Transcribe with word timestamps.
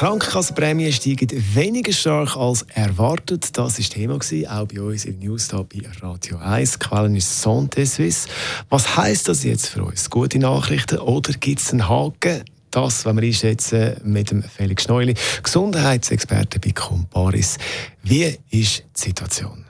Krankenkassenprämien 0.00 0.94
steigen 0.94 1.28
weniger 1.54 1.92
stark 1.92 2.34
als 2.34 2.64
erwartet. 2.72 3.54
Das 3.58 3.78
war 3.78 3.84
Thema, 3.84 4.14
auch 4.14 4.66
bei 4.66 4.80
uns 4.80 5.04
im 5.04 5.18
News 5.18 5.48
bei 5.48 5.82
Radio 6.00 6.38
1. 6.38 6.78
Quellen 6.78 7.16
ist 7.16 7.44
Santé 7.44 7.84
Suisse. 7.84 8.26
Was 8.70 8.96
heisst 8.96 9.28
das 9.28 9.44
jetzt 9.44 9.66
für 9.66 9.84
uns? 9.84 10.08
Gute 10.08 10.38
Nachrichten 10.38 11.00
oder 11.00 11.34
gibt 11.34 11.60
es 11.60 11.72
einen 11.72 11.86
Haken? 11.86 12.44
Das 12.70 13.04
wenn 13.04 13.16
wir 13.16 13.24
einschätzen 13.24 13.96
mit 14.02 14.30
dem 14.30 14.42
Felix 14.42 14.84
Schneuli, 14.84 15.14
Gesundheitsexperte 15.42 16.58
bei 16.60 16.72
Comparis. 16.72 17.58
Wie 18.02 18.38
ist 18.48 18.78
die 18.96 19.00
Situation? 19.00 19.66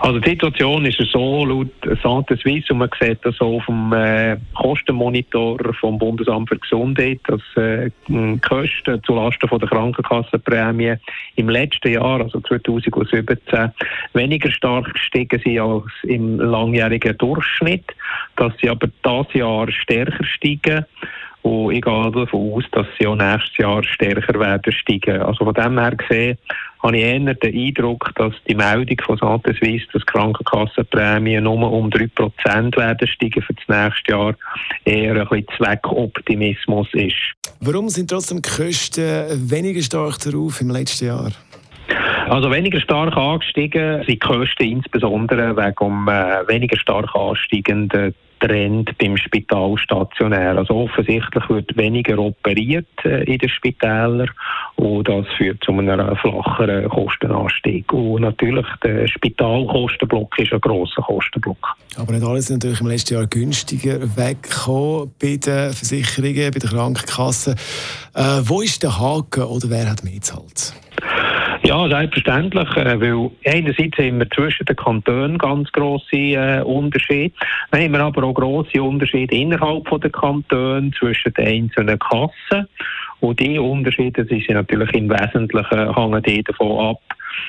Also 0.00 0.18
die 0.18 0.30
Situation 0.30 0.86
ist 0.86 0.98
so 1.12 1.44
laut 1.44 1.68
Santé 2.02 2.36
Suisse 2.40 2.72
und 2.72 2.78
man 2.78 2.90
sieht 3.00 3.18
das 3.22 3.40
auf 3.40 3.64
dem 3.66 3.92
äh, 3.92 4.36
Kostenmonitor 4.54 5.58
vom 5.74 5.98
Bundesamt 5.98 6.48
für 6.48 6.58
Gesundheit, 6.58 7.20
dass 7.26 7.40
äh, 7.56 7.90
die 8.08 8.38
Kosten 8.40 9.02
zulasten 9.04 9.48
von 9.48 9.58
der 9.58 9.68
Krankenkassenprämie 9.68 10.94
im 11.36 11.48
letzten 11.48 11.92
Jahr, 11.92 12.20
also 12.20 12.40
2017, 12.40 13.72
weniger 14.14 14.50
stark 14.50 14.92
gestiegen 14.92 15.40
sind 15.44 15.60
als 15.60 15.84
im 16.04 16.38
langjährigen 16.38 17.16
Durchschnitt, 17.18 17.84
dass 18.36 18.52
sie 18.60 18.70
aber 18.70 18.88
das 19.02 19.32
Jahr 19.32 19.70
stärker 19.70 20.24
steigen. 20.24 20.84
Und 21.42 21.72
ich 21.72 21.82
gehe 21.82 22.10
davon 22.10 22.54
aus, 22.54 22.64
dass 22.72 22.86
sie 22.98 23.06
auch 23.06 23.16
nächstes 23.16 23.58
Jahr 23.58 23.84
stärker 23.84 24.40
werden 24.40 24.72
steigen. 24.72 25.20
Also 25.20 25.44
von 25.44 25.52
dem 25.52 25.78
her 25.78 25.94
gesehen, 25.94 26.38
habe 26.84 26.98
ich 26.98 27.02
eher 27.02 27.34
den 27.34 27.54
Eindruck, 27.54 28.12
dass 28.16 28.34
die 28.46 28.54
Meldung 28.54 28.98
von 29.04 29.18
Santé 29.18 29.56
Suisse, 29.58 29.86
dass 29.92 30.04
Krankenkassenprämien 30.06 31.42
nur 31.42 31.72
um 31.72 31.88
3% 31.88 32.76
werden 32.76 33.08
steigen 33.08 33.42
für 33.42 33.54
das 33.54 33.68
nächste 33.68 34.12
Jahr, 34.12 34.34
eher 34.84 35.14
ein 35.14 35.28
bisschen 35.28 35.46
Zweckoptimismus 35.56 36.88
ist. 36.92 37.14
Warum 37.60 37.88
sind 37.88 38.10
trotzdem 38.10 38.42
die 38.42 38.48
Kosten 38.50 39.50
weniger 39.50 39.82
stark 39.82 40.18
darauf 40.20 40.60
im 40.60 40.70
letzten 40.70 41.06
Jahr? 41.06 41.32
Also 42.28 42.50
weniger 42.50 42.80
stark 42.80 43.16
angestiegen 43.16 43.98
sind 43.98 44.08
die 44.08 44.18
Kosten 44.18 44.64
insbesondere 44.64 45.56
wegen 45.56 46.08
äh, 46.08 46.48
weniger 46.48 46.78
stark 46.78 47.14
ansteigenden 47.14 48.14
Trend 48.40 48.96
beim 48.98 49.16
Spital 49.16 49.76
stationär. 49.78 50.56
Also 50.58 50.74
offensichtlich 50.74 51.48
wird 51.48 51.76
weniger 51.76 52.18
operiert 52.18 52.86
äh, 53.04 53.24
in 53.24 53.38
den 53.38 53.48
Spitälern 53.48 54.30
und 54.76 55.08
das 55.08 55.26
führt 55.36 55.62
zu 55.64 55.72
einem 55.72 56.16
flacheren 56.16 56.88
Kostenanstieg. 56.88 57.90
Und 57.92 58.22
natürlich 58.22 58.66
der 58.82 59.06
Spitalkostenblock 59.06 60.38
ist 60.38 60.52
ein 60.52 60.60
grosser 60.60 61.02
Kostenblock. 61.02 61.76
Aber 61.96 62.12
nicht 62.12 62.24
alles 62.24 62.50
ist 62.50 62.50
natürlich 62.50 62.80
im 62.80 62.88
letzten 62.88 63.14
Jahr 63.14 63.26
günstiger 63.26 64.00
weggekommen 64.16 65.12
bei 65.20 65.36
den 65.36 65.72
Versicherungen, 65.72 66.50
bei 66.50 66.58
den 66.58 66.70
Krankenkassen. 66.70 67.54
Äh, 68.14 68.40
wo 68.42 68.60
ist 68.60 68.82
der 68.82 68.98
Haken 68.98 69.44
oder 69.44 69.70
wer 69.70 69.90
hat 69.90 70.04
mehr 70.04 70.14
gezahlt? 70.14 70.74
Ja, 71.66 71.88
selbstverständlich, 71.88 72.76
äh, 72.76 73.00
weil 73.00 73.30
einerseits 73.46 73.96
haben 73.96 74.18
wir 74.18 74.28
zwischen 74.28 74.66
den 74.66 74.76
Kantonen 74.76 75.38
ganz 75.38 75.72
grosse 75.72 76.14
äh, 76.14 76.60
Unterschiede, 76.60 77.34
dann 77.70 77.80
haben 77.80 77.92
wir 77.92 78.00
aber 78.00 78.22
auch 78.24 78.34
grosse 78.34 78.82
Unterschiede 78.82 79.34
innerhalb 79.34 79.88
der 79.98 80.10
Kantone 80.10 80.90
zwischen 80.98 81.32
den 81.32 81.46
einzelnen 81.46 81.98
Kassen. 81.98 82.68
Und 83.20 83.40
die 83.40 83.58
Unterschiede 83.58 84.26
die 84.26 84.44
sind 84.46 84.56
natürlich 84.56 84.92
im 84.92 85.08
Wesentlichen 85.08 85.94
hängen 85.94 86.44
davon 86.44 86.86
ab, 86.90 87.00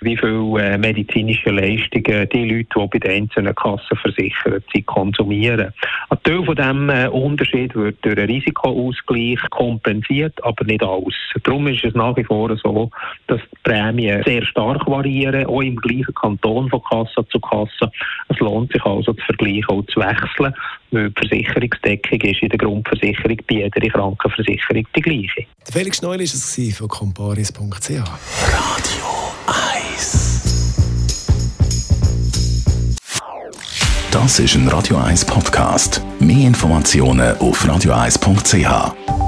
wie 0.00 0.16
viele 0.16 0.60
äh, 0.60 0.78
medizinische 0.78 1.50
Leistungen 1.50 2.28
die 2.28 2.44
Leute, 2.44 2.68
die 2.74 2.88
bei 2.88 2.98
den 2.98 3.22
einzelnen 3.22 3.54
Kassen 3.54 3.96
versichert 3.96 4.64
sind, 4.72 4.86
konsumieren. 4.86 5.72
Ein 6.08 6.18
Teil 6.22 6.44
von 6.44 6.56
diesem 6.56 6.90
äh, 6.90 7.08
Unterschied 7.08 7.74
wird 7.74 7.96
durch 8.02 8.18
einen 8.18 8.30
Risikoausgleich 8.30 9.40
kompensiert, 9.50 10.42
aber 10.44 10.64
nicht 10.64 10.82
alles. 10.82 11.14
Darum 11.42 11.66
ist 11.68 11.84
es 11.84 11.94
nach 11.94 12.16
wie 12.16 12.24
vor 12.24 12.56
so, 12.56 12.90
dass 13.26 13.40
die 13.40 13.56
Prämien 13.62 14.22
sehr 14.24 14.44
stark 14.44 14.86
variieren, 14.86 15.46
auch 15.46 15.60
im 15.60 15.76
gleichen 15.76 16.14
Kanton 16.14 16.68
von 16.68 16.82
Kasse 16.82 17.26
zu 17.28 17.40
Kasse. 17.40 17.90
Es 18.28 18.38
lohnt 18.38 18.72
sich 18.72 18.84
also 18.84 19.12
zu 19.12 19.24
vergleichen 19.24 19.68
und 19.68 19.90
zu 19.90 20.00
wechseln, 20.00 20.54
weil 20.90 21.10
die 21.10 21.20
Versicherungsdeckung 21.20 22.20
ist 22.20 22.42
in 22.42 22.48
der 22.48 22.58
Grundversicherung 22.58 23.36
bei 23.48 23.54
jeder 23.54 23.88
Krankenversicherung 23.88 24.86
die 24.94 25.00
gleiche. 25.00 25.46
Felix 25.70 26.02
Neul 26.02 26.18
war 26.18 26.22
es 26.22 26.76
von 26.76 26.88
comparis.ch. 26.88 27.90
Radio 27.90 29.15
1. 29.96 30.40
Das 34.10 34.38
ist 34.38 34.54
ein 34.54 34.68
Radio 34.68 34.98
1 34.98 35.24
Podcast. 35.24 36.02
Mehr 36.18 36.46
Informationen 36.46 37.36
auf 37.38 37.64
radio1.ch. 37.64 39.25